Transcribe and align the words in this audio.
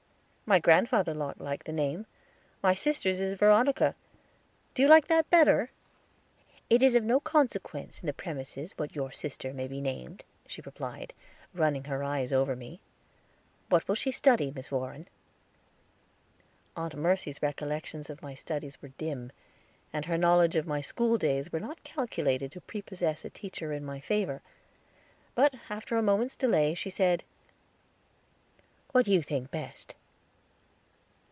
"My 0.43 0.59
Grandfather 0.59 1.13
Locke 1.13 1.37
liked 1.39 1.65
the 1.65 1.71
name; 1.71 2.05
my 2.61 2.73
sister's 2.75 3.21
is 3.21 3.35
Veronica; 3.35 3.95
do 4.73 4.81
you 4.81 4.89
like 4.89 5.07
that 5.07 5.29
better?" 5.29 5.69
"It 6.69 6.83
is 6.83 6.93
of 6.93 7.05
no 7.05 7.21
consequence 7.21 8.01
in 8.03 8.07
the 8.07 8.11
premises 8.13 8.73
what 8.75 8.93
your 8.93 9.13
sister 9.13 9.53
may 9.53 9.69
be 9.69 9.79
named," 9.79 10.25
she 10.45 10.61
replied, 10.63 11.13
running 11.53 11.85
her 11.85 12.03
eyes 12.03 12.33
over 12.33 12.53
me. 12.57 12.81
"What 13.69 13.87
will 13.87 13.95
she 13.95 14.11
study, 14.11 14.51
Miss 14.53 14.69
Warren?" 14.69 15.07
Aunt 16.75 16.97
Mercy's 16.97 17.41
recollections 17.41 18.09
of 18.09 18.21
my 18.21 18.33
studies 18.33 18.81
were 18.81 18.91
dim, 18.97 19.31
and 19.93 20.03
her 20.03 20.17
knowledge 20.17 20.57
of 20.57 20.67
my 20.67 20.81
school 20.81 21.17
days 21.17 21.49
was 21.53 21.61
not 21.61 21.81
calculated 21.85 22.51
to 22.51 22.59
prepossess 22.59 23.23
a 23.23 23.29
teacher 23.29 23.71
in 23.71 23.85
my 23.85 24.01
favor; 24.01 24.41
but 25.33 25.55
after 25.69 25.95
a 25.95 26.03
moment's 26.03 26.35
delay, 26.35 26.73
she 26.73 26.89
said: 26.89 27.23
"What 28.91 29.07
you 29.07 29.21
think 29.21 29.49
best." 29.49 29.95